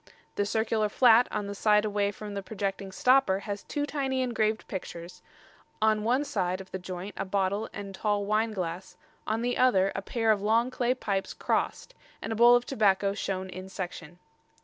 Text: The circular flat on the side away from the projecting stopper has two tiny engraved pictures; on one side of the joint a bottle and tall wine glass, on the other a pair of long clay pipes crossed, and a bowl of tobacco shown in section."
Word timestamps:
The 0.33 0.47
circular 0.47 0.89
flat 0.89 1.27
on 1.29 1.45
the 1.45 1.53
side 1.53 1.85
away 1.85 2.09
from 2.09 2.33
the 2.33 2.41
projecting 2.41 2.91
stopper 2.91 3.41
has 3.41 3.61
two 3.61 3.85
tiny 3.85 4.23
engraved 4.23 4.67
pictures; 4.67 5.21
on 5.79 6.03
one 6.03 6.23
side 6.23 6.59
of 6.59 6.71
the 6.71 6.79
joint 6.79 7.13
a 7.17 7.23
bottle 7.23 7.69
and 7.71 7.93
tall 7.93 8.25
wine 8.25 8.49
glass, 8.51 8.97
on 9.27 9.43
the 9.43 9.59
other 9.59 9.91
a 9.93 10.01
pair 10.01 10.31
of 10.31 10.41
long 10.41 10.71
clay 10.71 10.95
pipes 10.95 11.35
crossed, 11.35 11.93
and 12.19 12.33
a 12.33 12.35
bowl 12.35 12.55
of 12.55 12.65
tobacco 12.65 13.13
shown 13.13 13.47
in 13.47 13.69
section." 13.69 14.17